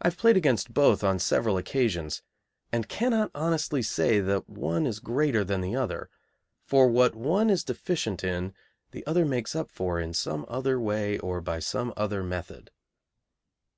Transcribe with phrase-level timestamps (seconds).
[0.00, 2.22] I have played against both on several occasions,
[2.72, 6.08] and cannot honestly say that one is greater than the other,
[6.64, 8.54] for what one is deficient in
[8.92, 12.70] the other makes up for in some other way or by some other method.